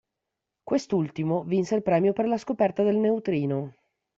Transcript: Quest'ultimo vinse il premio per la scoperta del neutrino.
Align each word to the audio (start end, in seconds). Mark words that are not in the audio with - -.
Quest'ultimo 0.69 1.43
vinse 1.43 1.75
il 1.75 1.83
premio 1.83 2.11
per 2.11 2.25
la 2.27 2.39
scoperta 2.39 2.81
del 2.81 2.95
neutrino. 2.95 3.75